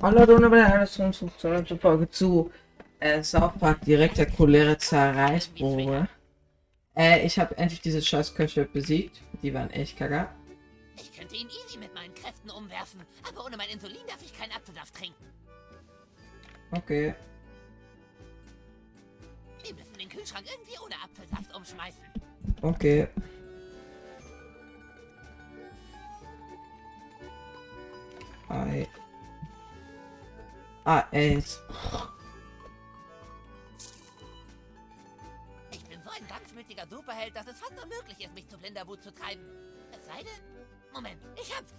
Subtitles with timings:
[0.00, 2.52] Hallo und zu zur Folge zu
[3.00, 6.06] äh, South Park direkter cholera Zerreißprobe.
[6.96, 9.20] Äh, ich habe endlich diese scheiß Köche besiegt.
[9.42, 10.28] Die waren echt kacke.
[10.94, 14.52] Ich könnte ihn easy mit meinen Kräften umwerfen, aber ohne mein Insulin darf ich keinen
[14.52, 15.24] Apfelsaft trinken.
[16.70, 17.14] Okay.
[19.64, 22.04] Wir müssen den Kühlschrank irgendwie ohne Apfelsaft umschmeißen.
[22.62, 23.08] Okay.
[28.48, 28.86] Ei.
[30.88, 31.60] Ah, es.
[35.70, 39.02] Ich bin so ein dampfmütiger Superheld, dass es fast unmöglich ist, mich zu blinder Wut
[39.02, 39.44] zu treiben.
[39.92, 40.40] Es sei denn...
[40.94, 41.74] Moment, ich hab's.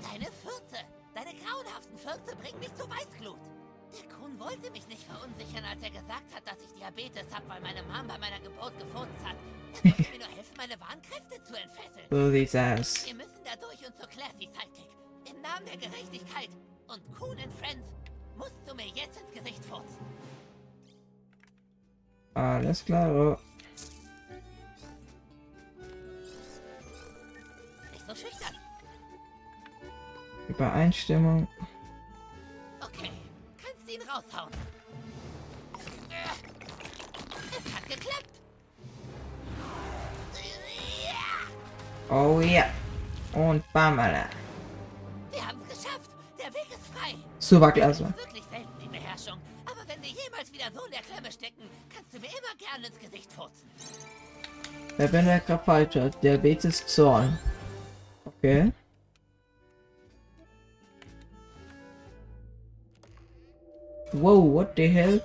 [0.00, 0.80] Deine Fürze,
[1.14, 3.40] deine grauenhaften Fürze bringen mich zu Weißglut.
[3.92, 7.60] Der Kuhn wollte mich nicht verunsichern, als er gesagt hat, dass ich Diabetes hab, weil
[7.60, 9.36] meine Mom bei meiner Geburt gefurzt hat.
[9.82, 12.06] Er wollte mir nur helfen, meine Warnkräfte zu entfesseln.
[12.08, 13.04] So sieht's aus.
[13.04, 14.88] Wir müssen da durch und zur Classy Sidekick.
[15.28, 16.48] Im Namen der Gerechtigkeit
[16.88, 17.86] und Kuhn and Friends
[18.36, 20.04] musst du mir jetzt ins Gesicht furzen.
[22.34, 23.38] Alles klar.
[27.92, 28.54] Nicht so schüchtern.
[30.48, 31.48] Übereinstimmung.
[32.80, 33.10] Okay,
[33.62, 34.52] kannst ihn raushauen.
[37.50, 38.28] Es hat geklappt.
[42.10, 42.66] Oh ja.
[43.32, 44.28] Und Bamala.
[47.50, 49.38] Ist wirklich selten, die Beherrschung.
[49.66, 51.62] Aber wenn wir jemals wieder so in der Klemme stecken,
[51.94, 53.68] kannst du mir immer gerne ins Gesicht furzen.
[54.96, 56.10] Wer bin der Krafalter?
[56.22, 57.38] Diabetes Zorn.
[58.24, 58.72] Okay.
[64.12, 65.20] Wow, what the hell?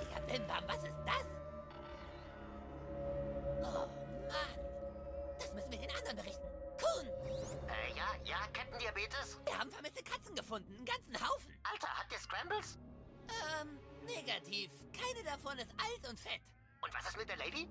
[12.30, 12.78] Scrambles?
[13.28, 14.70] Ähm, negativ.
[14.92, 16.40] Keine davon ist alt und fett.
[16.80, 17.68] Und was ist mit der Lady?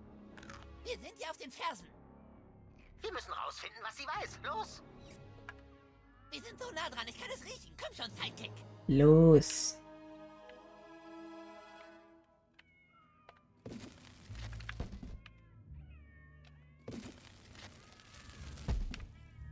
[0.84, 1.88] Wir sind ihr auf den Fersen.
[3.02, 4.40] Wir müssen rausfinden, was sie weiß.
[4.44, 4.84] Los!
[6.32, 7.76] Wir sind so nah dran, ich kann es riechen.
[7.82, 8.52] Komm schon, Sidekick.
[8.88, 9.79] Los.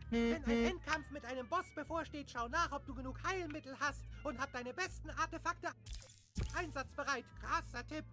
[0.09, 4.39] Wenn ein Endkampf mit einem Boss bevorsteht, schau nach, ob du genug Heilmittel hast und
[4.39, 5.69] hab deine besten Artefakte
[6.55, 7.25] einsatzbereit.
[7.41, 8.05] Krasser Tipp.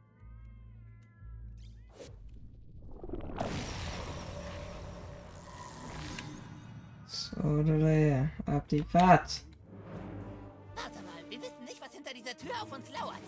[7.06, 9.44] So, oder ab die Fahrt.
[10.74, 13.22] Warte mal, wir wissen nicht, was hinter dieser Tür auf uns lauert.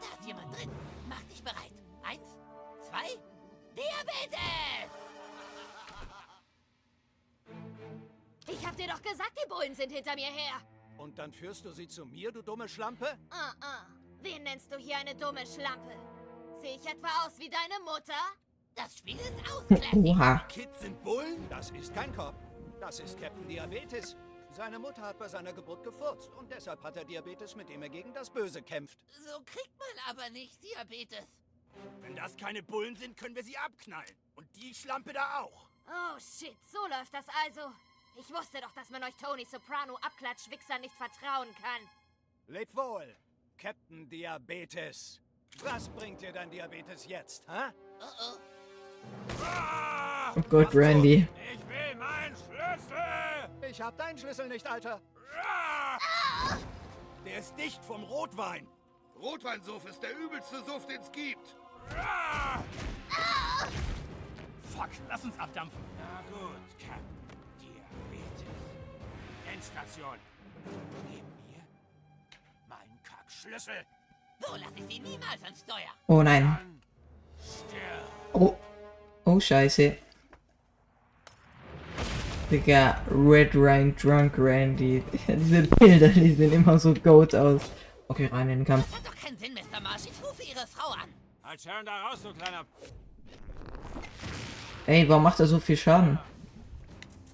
[0.00, 0.70] Da ist jemand drin.
[1.08, 1.72] Mach dich bereit.
[2.02, 2.26] Eins,
[2.88, 3.16] zwei,
[3.76, 5.07] Diabetes!
[8.68, 10.60] Hab dir doch gesagt, die Bullen sind hinter mir her.
[10.98, 13.18] Und dann führst du sie zu mir, du dumme Schlampe?
[13.30, 13.86] Ah, ah.
[14.20, 15.96] Wen nennst du hier eine dumme Schlampe?
[16.60, 18.20] Sehe ich etwa aus wie deine Mutter?
[18.74, 19.64] Das Spiel ist aus.
[19.94, 20.38] Oha.
[20.48, 21.48] Kids sind Bullen?
[21.48, 22.34] Das ist kein Cop.
[22.80, 24.16] Das ist Captain Diabetes.
[24.50, 27.88] Seine Mutter hat bei seiner Geburt gefurzt und deshalb hat er Diabetes, mit dem er
[27.88, 28.98] gegen das Böse kämpft.
[29.24, 31.26] So kriegt man aber nicht Diabetes.
[32.00, 34.16] Wenn das keine Bullen sind, können wir sie abknallen.
[34.34, 35.68] Und die Schlampe da auch.
[35.86, 37.72] Oh shit, so läuft das also.
[38.20, 41.88] Ich wusste doch, dass man euch Tony Soprano Abklatschwichser nicht vertrauen kann.
[42.48, 43.16] Leb wohl,
[43.56, 45.20] Captain Diabetes.
[45.62, 47.72] Was bringt dir dein Diabetes jetzt, hä?
[48.00, 49.44] Oh oh.
[49.44, 50.32] Ah!
[50.34, 51.28] Oh Gott, Randy.
[51.52, 53.70] Ich will meinen Schlüssel!
[53.70, 55.00] Ich hab deinen Schlüssel nicht, Alter.
[55.40, 55.98] Ah!
[57.24, 58.66] Der ist dicht vom Rotwein.
[59.16, 61.56] Rotweinsuff ist der übelste Suff, den es gibt.
[61.96, 62.62] Ah!
[64.76, 65.80] Fuck, lass uns abdampfen.
[65.98, 67.00] Na gut, Cap.
[69.68, 70.18] Endstation.
[71.10, 71.64] Gib mir
[72.68, 73.84] meinen Kackschlüssel.
[74.40, 75.92] So lasse ich sie niemals ans Steuer.
[76.06, 76.58] Oh nein.
[78.32, 78.56] Oh.
[79.24, 79.96] Oh, scheiße.
[82.50, 85.02] Digga, Red Ryan Drunk Randy.
[85.28, 87.62] Diese Bilder, die sehen immer so goat aus.
[88.08, 88.86] Okay, rein in den Kampf.
[88.90, 89.80] Das hat doch keinen Sinn, Mr.
[89.80, 90.06] Marsh.
[90.06, 91.10] Ich rufe Ihre Frau an.
[91.42, 92.64] Halt Sharon da raus, du kleiner...
[94.86, 96.18] Ey, warum macht er so viel Schaden?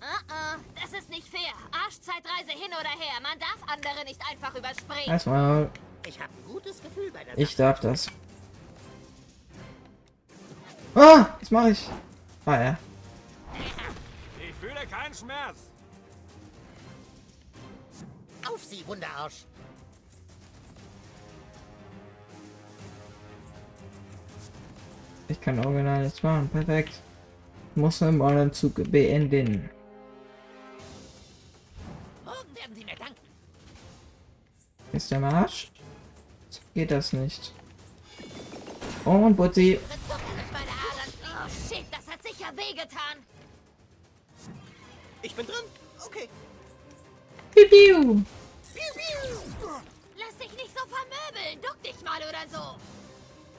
[0.01, 1.55] Ah, ah, das ist nicht fair.
[1.95, 3.21] Arschzeitreise hin oder her.
[3.23, 5.09] Man darf andere nicht einfach überspringen.
[5.09, 5.71] Erstmal,
[6.07, 8.09] Ich habe ein gutes Gefühl bei der ich darf das.
[10.95, 11.89] Ah, was mache ich?
[12.47, 12.79] Ah ja.
[14.39, 15.59] Ich fühle keinen Schmerz.
[18.47, 19.47] Auf sie, Wunderarsch!
[25.29, 26.49] Ich kann original nichts machen.
[26.51, 27.01] Perfekt.
[27.75, 29.71] Muss mal den Zug beenden.
[34.95, 35.73] Ist der Marsch?
[36.51, 37.53] So geht das nicht.
[39.05, 39.81] Und Butzi.
[39.81, 43.17] Oh shit, das hat sicher wehgetan.
[45.21, 45.65] Ich bin drin.
[46.07, 46.29] Okay.
[47.53, 48.23] Piu, piu.
[50.17, 51.61] Lass dich nicht so vermöbeln.
[51.61, 52.79] Duck dich mal oder so.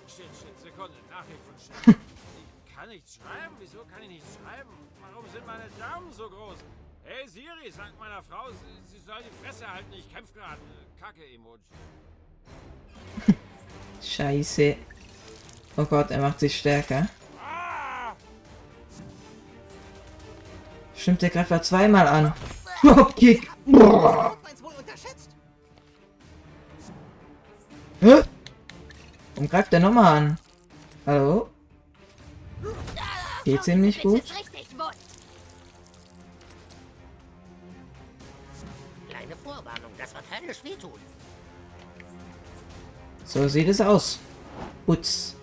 [0.08, 0.96] Shit, shit, Sekunde.
[1.10, 2.00] Nachricht von Sharon.
[2.66, 3.56] ich kann nichts schreiben?
[3.60, 4.70] Wieso kann ich nichts schreiben?
[5.02, 6.60] Warum sind meine Daumen so groß?
[7.08, 9.94] Hey Siri, sag meiner Frau, sie, sie soll die Fresse halten.
[9.94, 10.60] Ich kämpf gerade.
[11.00, 11.62] Kacke-Emoji.
[14.02, 14.76] Scheiße.
[15.78, 17.08] Oh Gott, er macht sich stärker.
[20.96, 22.34] Stimmt, der greift er zweimal an.
[22.82, 23.52] Dropkick.
[28.02, 28.24] Hä?
[29.36, 30.40] Warum greift der nochmal an?
[31.06, 31.50] Hallo?
[33.44, 34.24] Geht's ihm nicht gut?
[43.46, 44.18] So sieht es aus.
[44.88, 45.36] Putz.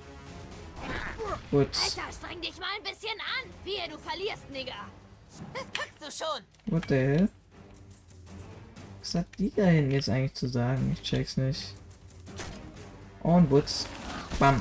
[1.53, 1.97] Putz.
[1.97, 3.49] Alter, streng dich mal ein bisschen an.
[3.63, 4.89] Wehe, du verlierst, Nigger.
[5.55, 6.43] Das packst du schon.
[6.67, 7.29] What the hell?
[8.99, 10.91] Was hat die da hinten jetzt eigentlich zu sagen?
[10.95, 11.75] Ich check's nicht.
[13.21, 13.87] Und Putz.
[14.41, 14.61] Bam.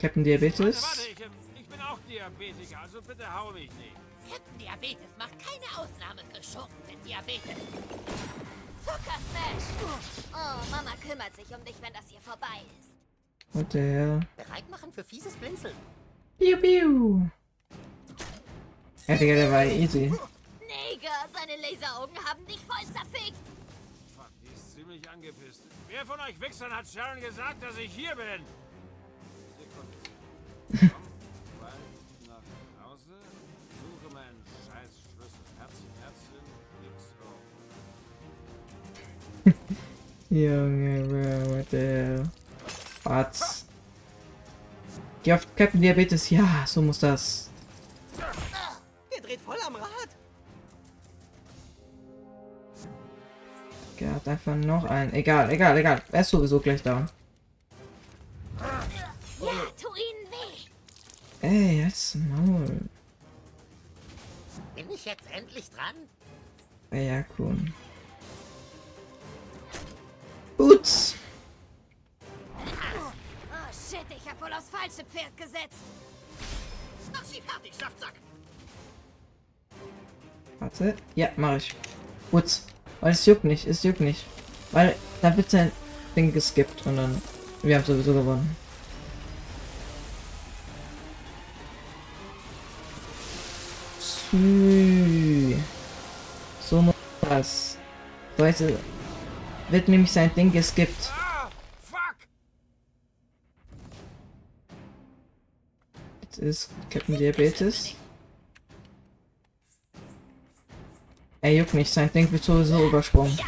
[0.00, 0.82] Captain Diabetes.
[0.82, 3.96] Warte, warte, ich, ich bin auch Diabetiker, also bitte hau mich nicht.
[4.30, 7.52] Captain Diabetes macht keine Ausnahme für Schurken mit Diabetes.
[8.86, 9.66] Zucker Smash.
[10.32, 12.94] Oh, Mama kümmert sich um dich, wenn das hier vorbei ist.
[13.52, 14.20] What the hell?
[14.36, 15.74] Bereit machen für fieses Blinzeln.
[16.38, 17.28] Piu, piu.
[19.08, 20.10] Ja, Digga, der war easy.
[20.60, 23.36] Nigger, seine Laseraugen haben dich voll zerfickt.
[24.14, 25.62] Fuck, die ist ziemlich angepisst.
[25.88, 28.44] Wer von euch Wichsern hat Sharon gesagt, dass ich hier bin?
[29.58, 30.94] Sekunde.
[40.30, 42.30] Junge, what the hell?
[43.04, 43.64] Was?
[45.22, 46.30] Geh auf Captain Diabetes.
[46.30, 47.50] Ja, so muss das.
[49.12, 50.08] Der dreht voll am Rad.
[53.98, 55.12] Er hat einfach noch einen.
[55.14, 56.02] Egal, egal, egal.
[56.12, 57.08] Er ist sowieso gleich down.
[59.40, 59.48] Ja,
[59.80, 61.46] tu ihnen weh.
[61.46, 62.88] Ey, jetzt Maul.
[64.74, 65.96] Bin ich jetzt endlich dran?
[66.92, 67.56] Ja, cool.
[73.96, 75.80] Shit, ich hab wohl aufs falsche Pferd gesetzt.
[77.12, 78.14] Mach sie fertig, Saftsack.
[80.58, 80.94] Warte.
[81.14, 81.74] Ja, mach ich.
[82.30, 82.66] Boots.
[83.00, 84.24] Weil es juckt nicht, es juckt nicht.
[84.72, 85.70] Weil da wird sein
[86.14, 87.22] Ding geskippt und dann.
[87.62, 88.56] Wir haben sowieso gewonnen.
[96.60, 97.78] So muss das.
[98.36, 98.62] So jetzt
[99.70, 101.12] wird nämlich sein Ding geskippt.
[106.46, 107.94] Ist Captain Diabetes.
[111.40, 113.38] Er juckt nicht, sein Ding wird sowieso übersprungen.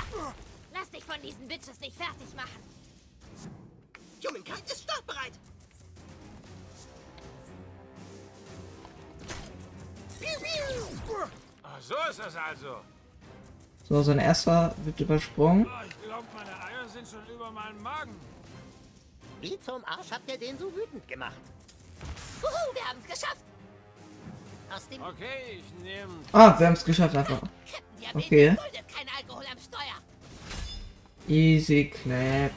[0.72, 2.60] Lass dich von diesen Bitches nicht fertig machen.
[4.24, 5.32] Humankind ist startbereit.
[11.62, 12.76] Ah, so ist das also.
[13.88, 15.66] So, sein erster wird übersprungen.
[15.66, 18.14] Oh, ich glaube, meine Eier sind schon über meinen Magen.
[19.40, 21.40] Wie zum Arsch habt ihr den so wütend gemacht?
[22.42, 23.44] Wir haben es geschafft.
[24.74, 26.12] Aus dem Okay, ich nehme.
[26.32, 27.40] Ah, wir haben es geschafft einfach.
[27.40, 28.56] Captain Okay.
[28.94, 29.98] kein Alkohol am Steuer.
[31.28, 32.50] Easy clap.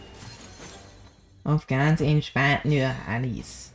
[1.44, 3.72] Auf ganz entspannten Johannis.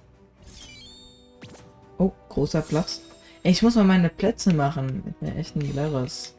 [1.99, 3.01] Oh, großer Platz.
[3.43, 5.03] Ich muss mal meine Plätze machen.
[5.05, 6.35] Mit mir echt ein Lehrers.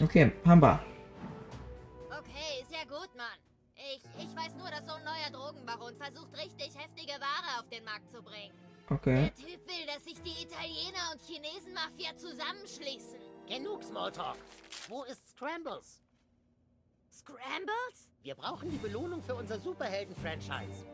[0.00, 0.80] Okay, Hamba.
[9.02, 9.32] Okay.
[9.32, 13.18] Der Typ will, dass sich die Italiener und Chinesen-Mafia zusammenschließen.
[13.48, 14.38] Genug Smalltalk.
[14.86, 16.00] Wo ist Scrambles?
[17.12, 18.08] Scrambles?
[18.22, 20.86] Wir brauchen die Belohnung für unser Superhelden-Franchise.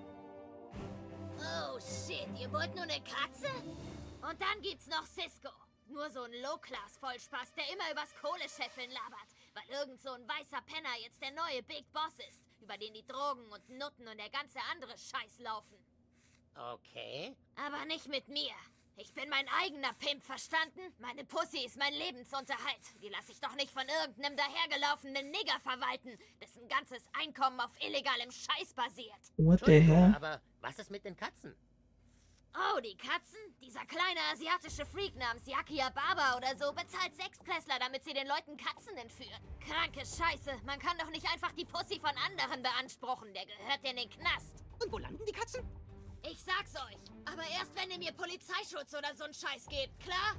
[1.36, 3.52] Oh shit, ihr wollt nur eine Katze?
[4.22, 5.50] Und dann gibt's noch Cisco.
[5.88, 10.96] Nur so ein Low-Class-Vollspaß, der immer übers Kohlescheffeln labert, weil irgend so ein weißer Penner
[11.02, 14.60] jetzt der neue Big Boss ist, über den die Drogen und Nutten und der ganze
[14.72, 15.76] andere Scheiß laufen.
[16.56, 17.36] Okay.
[17.56, 18.54] Aber nicht mit mir.
[19.00, 20.80] Ich bin mein eigener Pimp, verstanden?
[20.98, 22.82] Meine Pussy ist mein Lebensunterhalt.
[23.00, 28.32] Die lasse ich doch nicht von irgendeinem dahergelaufenen Nigger verwalten, dessen ganzes Einkommen auf illegalem
[28.32, 29.32] Scheiß basiert.
[29.36, 30.12] What the hell?
[30.16, 31.54] aber was ist mit den Katzen?
[32.56, 33.38] Oh, die Katzen?
[33.62, 38.56] Dieser kleine asiatische Freak namens Yakia Baba oder so bezahlt Sechsklässler, damit sie den Leuten
[38.56, 39.40] Katzen entführen.
[39.60, 40.58] Kranke Scheiße.
[40.64, 43.32] Man kann doch nicht einfach die Pussy von anderen beanspruchen.
[43.32, 44.64] Der gehört in den Knast.
[44.82, 45.62] Und wo landen die Katzen?
[46.22, 46.98] Ich sag's euch.
[47.24, 50.36] Aber erst wenn ihr mir Polizeischutz oder so'n Scheiß gebt, klar?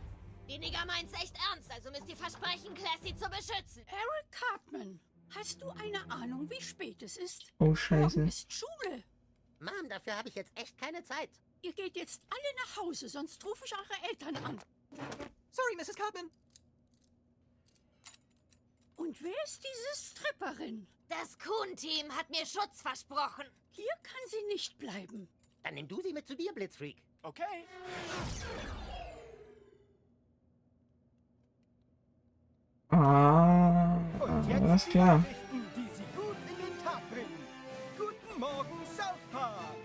[0.48, 3.86] Die Nigger meint's echt ernst, also müsst ihr versprechen, Classy zu beschützen.
[3.88, 5.00] Eric Cartman,
[5.36, 7.54] hast du eine Ahnung, wie spät es ist?
[7.60, 8.22] Oh, Morgen scheiße.
[8.24, 9.04] ist Schule.
[9.60, 11.30] Mom, dafür habe ich jetzt echt keine Zeit.
[11.62, 14.60] Ihr geht jetzt alle nach Hause, sonst rufe ich eure Eltern an.
[15.52, 15.96] Sorry, Mrs.
[15.96, 16.32] Cartman.
[18.96, 20.88] Und wer ist diese Stripperin?
[21.10, 23.46] Das Kuhn-Team hat mir Schutz versprochen.
[23.72, 25.28] Hier kann sie nicht bleiben.
[25.64, 27.02] Dann nimm du sie mit zu dir, Blitzfreak.
[27.22, 27.44] Okay.
[32.90, 33.98] Ah,
[34.50, 35.20] alles klar.
[35.20, 37.48] Nachrichten, die Sie gut in den Tag bringen.
[37.98, 39.76] Guten Morgen, South Park.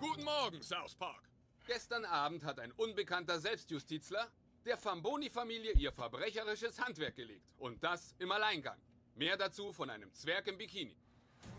[0.00, 1.22] Guten Morgen, South Park.
[1.66, 4.30] Gestern Abend hat ein unbekannter Selbstjustizler
[4.64, 7.50] der Famboni-Familie ihr verbrecherisches Handwerk gelegt.
[7.58, 8.78] Und das im Alleingang.
[9.14, 10.96] Mehr dazu von einem Zwerg im Bikini.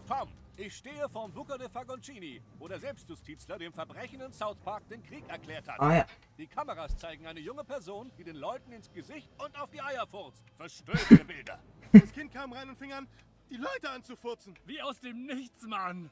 [0.07, 4.87] Tom, ich stehe vorm Booker de Fagoncini, wo der Selbstjustizler dem Verbrechen in South Park
[4.87, 5.81] den Krieg erklärt hat.
[5.81, 6.05] Ah ja.
[6.37, 10.07] Die Kameras zeigen eine junge Person, die den Leuten ins Gesicht und auf die Eier
[10.07, 10.45] furzt.
[10.55, 11.59] Verstörende Bilder.
[11.91, 13.07] Das Kind kam rein und fing an,
[13.49, 14.53] die Leute anzufurzen.
[14.65, 16.11] Wie aus dem Nichts, Mann.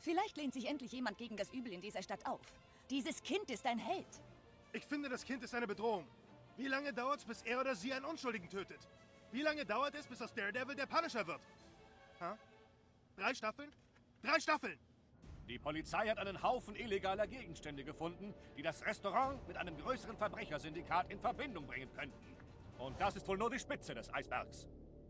[0.00, 2.40] Vielleicht lehnt sich endlich jemand gegen das Übel in dieser Stadt auf.
[2.90, 4.06] Dieses Kind ist ein Held.
[4.72, 6.06] Ich finde, das Kind ist eine Bedrohung.
[6.56, 8.86] Wie lange dauert es, bis er oder sie einen Unschuldigen tötet?
[9.32, 11.40] Wie lange dauert es, bis aus Daredevil der Punisher wird?
[12.20, 12.36] Ha?
[13.16, 13.70] Drei Staffeln?
[14.22, 14.78] Drei Staffeln!
[15.48, 21.10] Die Polizei hat einen Haufen illegaler Gegenstände gefunden, die das Restaurant mit einem größeren Verbrechersyndikat
[21.10, 22.36] in Verbindung bringen könnten.
[22.78, 24.68] Und das ist wohl nur die Spitze des Eisbergs.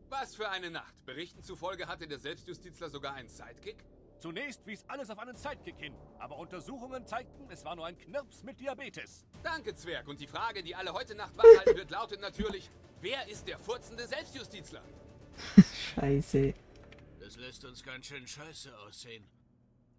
[0.08, 1.04] Was für eine Nacht.
[1.04, 3.84] Berichten zufolge hatte der Selbstjustizler sogar einen Sidekick.
[4.20, 8.44] Zunächst wies alles auf einen Sidekick hin, aber Untersuchungen zeigten, es war nur ein Knirps
[8.44, 9.26] mit Diabetes.
[9.42, 10.06] Danke, Zwerg.
[10.06, 12.70] Und die Frage, die alle heute Nacht wachhalten wird, lautet natürlich,
[13.00, 14.82] wer ist der furzende Selbstjustizler?
[15.94, 16.54] Scheiße.
[17.26, 19.24] Das lässt uns ganz schön scheiße aussehen.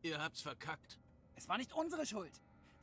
[0.02, 0.98] Ihr habt's verkackt.
[1.36, 2.32] Es war nicht unsere Schuld.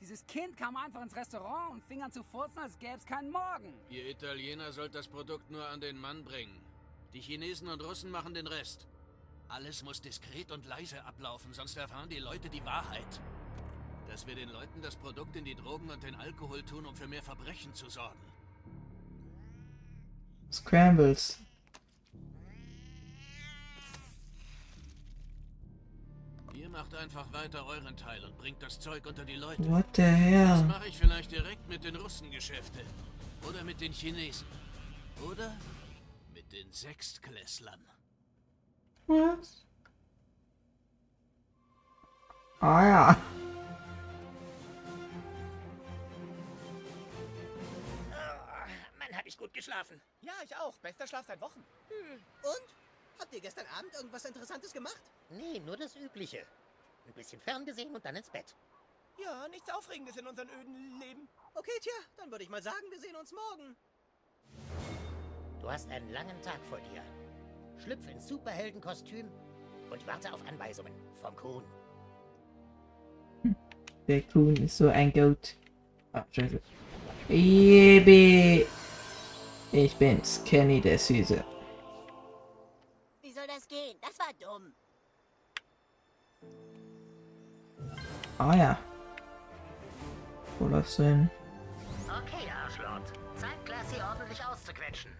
[0.03, 3.31] Dieses Kind kam einfach ins Restaurant und fing an zu furzen, als gäbe es keinen
[3.31, 3.73] Morgen.
[3.89, 6.61] Ihr Italiener sollt das Produkt nur an den Mann bringen.
[7.15, 8.87] Die Chinesen und Russen machen den Rest.
[9.49, 13.23] Alles muss diskret und leise ablaufen, sonst erfahren die Leute die Wahrheit.
[14.09, 17.07] Dass wir den Leuten das Produkt in die Drogen und den Alkohol tun, um für
[17.07, 18.21] mehr Verbrechen zu sorgen.
[20.53, 21.39] Scrambles.
[26.55, 29.69] Ihr macht einfach weiter euren Teil und bringt das Zeug unter die Leute.
[29.71, 30.65] What the Das hell?
[30.65, 32.81] mache ich vielleicht direkt mit den Russengeschäfte.
[33.49, 34.47] Oder mit den Chinesen.
[35.29, 35.57] Oder
[36.33, 37.85] mit den Sechstklässlern.
[39.07, 39.67] Was?
[42.61, 43.17] Ah ja.
[48.13, 48.67] Ah,
[48.99, 50.01] Mann, hab ich gut geschlafen.
[50.23, 50.77] Ja, ich auch.
[50.79, 51.63] Bester Schlaf seit Wochen.
[52.43, 52.75] Und?
[53.19, 55.01] Habt ihr gestern Abend irgendwas Interessantes gemacht?
[55.31, 56.47] Nee, nur das Übliche.
[57.07, 58.55] Ein bisschen ferngesehen und dann ins Bett.
[59.23, 61.29] Ja, nichts Aufregendes in unserem öden Leben.
[61.55, 63.77] Okay, tja, dann würde ich mal sagen, wir sehen uns morgen.
[65.61, 67.03] Du hast einen langen Tag vor dir.
[67.83, 69.31] Schlüpf ins Superheldenkostüm
[69.91, 71.65] und warte auf Anweisungen vom Kuhn.
[74.09, 75.57] Der Kuhn ist so ein Goat.
[76.13, 76.61] Ah, scheiße.
[77.29, 78.67] Yippie.
[79.73, 81.45] Ich bin's, Kenny der Süße.
[84.41, 84.73] Dumm.
[88.39, 88.79] Ah ja.
[90.59, 91.31] Wo läufst du hin?
[92.09, 93.03] Okay, Arschlord.
[93.37, 95.11] Zeit, Classy ordentlich auszuquetschen.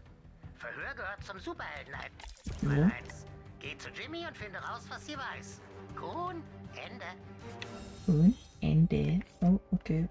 [0.59, 2.13] Verhör gehört zum Superheldenheit.
[2.63, 2.91] Ja.
[2.97, 3.27] eins.
[3.61, 5.61] Geh zu Jimmy und finde raus, was sie weiß.
[5.97, 6.43] Kuhn,
[6.75, 7.05] Ende.
[8.07, 9.21] Und Ende.
[9.41, 10.09] Oh, okay.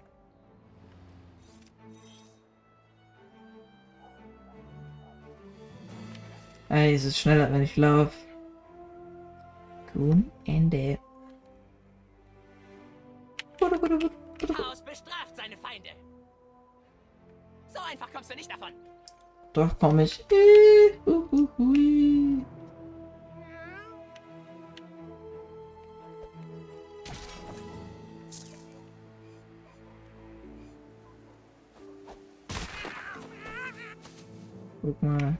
[6.68, 8.12] Ey, es ist schneller, wenn ich laufe.
[9.94, 10.98] Kuhn, Ende.
[13.60, 15.90] Chaos bestraft seine Feinde.
[17.68, 18.72] So einfach kommst du nicht davon.
[19.52, 20.24] Doch komm ich.
[34.82, 35.38] Guck mal.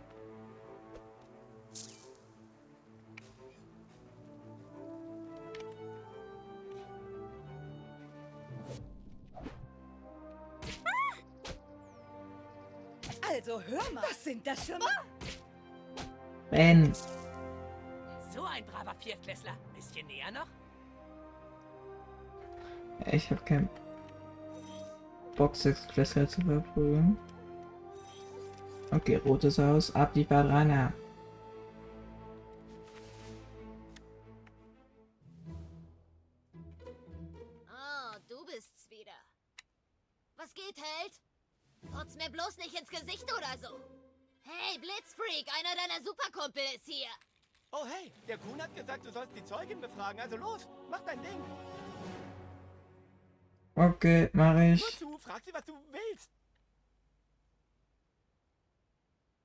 [13.46, 14.02] Also hör mal.
[14.04, 14.78] Was sind das für...
[16.50, 16.90] Ben.
[18.34, 19.54] So ein braver Viertklässler.
[19.74, 20.46] Bisschen näher noch?
[23.12, 23.68] Ich hab kein.
[25.36, 27.18] Boxexklässler zu verprügeln.
[28.90, 30.90] Okay, rotes Haus, ab die Verbraucher.
[37.68, 39.12] Oh, du bist's wieder.
[40.36, 41.20] Was geht, Held?
[41.92, 43.80] Furz mir bloß nicht ins Gesicht oder so.
[44.42, 47.08] Hey, Blitzfreak, einer deiner Superkumpel ist hier.
[47.72, 50.20] Oh hey, der Kuhn hat gesagt, du sollst die Zeugin befragen.
[50.20, 51.42] Also los, mach dein Ding.
[53.74, 54.80] Okay, mach ich.
[54.80, 56.30] Nur zu, frag sie, was du willst.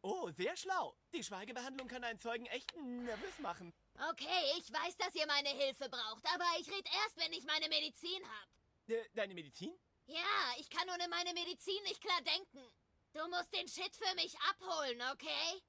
[0.01, 0.95] Oh, sehr schlau.
[1.13, 3.73] Die Schweigebehandlung kann einen Zeugen echt nervös machen.
[4.11, 7.67] Okay, ich weiß, dass ihr meine Hilfe braucht, aber ich red erst, wenn ich meine
[7.67, 8.47] Medizin hab.
[8.87, 9.77] De deine Medizin?
[10.09, 12.65] Ja, ich kann ohne meine Medizin nicht klar denken.
[13.13, 15.61] Du musst den Shit für mich abholen, okay?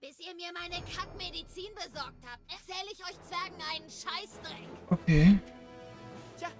[0.00, 4.68] Bis ihr mir meine Kackmedizin besorgt habt, erzähle ich euch Zwergen einen Scheißdreck.
[4.90, 5.38] Okay.
[6.36, 6.50] Tja,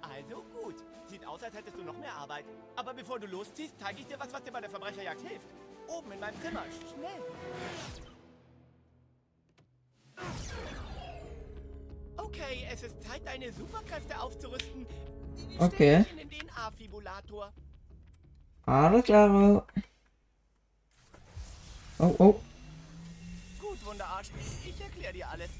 [0.00, 0.76] also gut.
[1.06, 2.46] Sieht aus, als hättest du noch mehr Arbeit.
[2.76, 5.48] Aber bevor du losziehst, zeige ich dir was, was dir bei der Verbrecherjagd hilft.
[5.88, 6.64] Oben in meinem Zimmer.
[6.94, 7.22] Schnell.
[12.16, 14.86] Okay, es ist Zeit, deine Superkräfte aufzurüsten.
[15.58, 16.04] Okay.
[18.66, 19.64] Alles klar.
[21.98, 22.40] Oh, oh.
[23.60, 24.30] Gut, Wunderarsch.
[24.64, 25.50] Ich erkläre dir alles.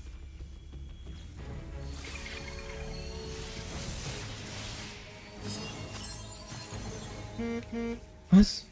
[8.31, 8.67] Was?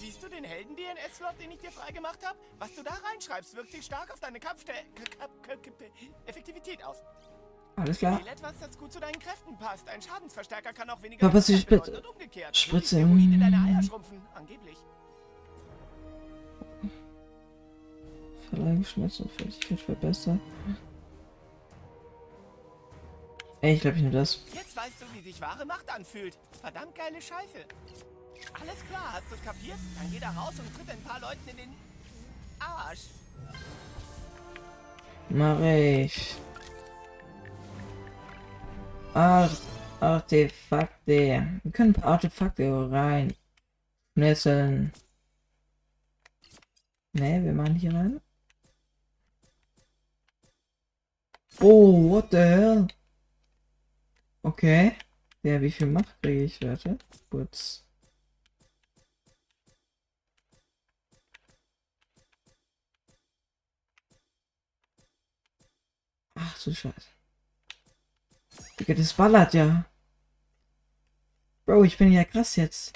[0.00, 2.38] Siehst du den Helden-DNS-Slot, den ich dir freigemacht habe?
[2.58, 4.78] Was du da reinschreibst, wirkt sich stark auf deine Kampfstelle...
[6.26, 6.96] Effektivität aus.
[7.76, 8.20] Alles klar.
[8.26, 9.86] Etwas, das gut zu deinen Kräften passt.
[9.88, 11.28] Ein Schadensverstärker kann auch weniger...
[11.28, 12.56] Bitte- und umgekehrt.
[12.56, 12.98] Spritze.
[12.98, 14.78] Heroin in deine Eier schrumpfen, angeblich.
[18.48, 20.40] Verleihen Schmerz und Festigkeit verbessert.
[23.60, 24.42] Ey, ich glaube ich nur das.
[24.54, 26.38] Jetzt weißt du, wie sich wahre Macht anfühlt.
[26.60, 27.66] Verdammt geile Scheiße.
[28.60, 29.78] Alles klar, hast du's kapiert?
[29.98, 31.74] Dann geh da raus und tritt ein paar Leuten in den...
[32.58, 33.08] Arsch.
[35.28, 36.36] Mach ich.
[39.16, 39.60] Art
[40.00, 41.60] Artefakte.
[41.62, 43.34] Wir können ein paar Artefakte rein.
[44.14, 44.92] Schnetzeln.
[47.14, 48.20] Ne, wir machen hier rein.
[51.60, 52.88] Oh, what the hell?
[54.42, 54.92] Okay.
[55.42, 56.60] Ja, wie viel Macht kriege ich?
[56.62, 56.98] Warte.
[57.30, 57.84] Kurz.
[66.34, 67.15] Ach so Scheiße.
[68.78, 69.84] Digga, das ballert ja.
[71.64, 72.92] Bro, ich bin ja krass jetzt.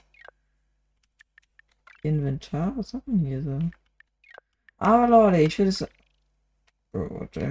[2.02, 2.72] Inventar?
[2.76, 3.58] Was haben wir hier so?
[4.78, 5.86] Aber Leute, ich will es.
[6.92, 7.36] Bro, what?
[7.36, 7.44] Ich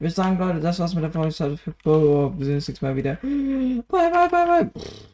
[0.00, 1.30] würde sagen, Leute, das war's mit der Folge.
[1.30, 1.56] Wir
[2.44, 3.14] sehen uns nächstes Mal wieder.
[3.22, 5.06] Bye, bye, bye, bye.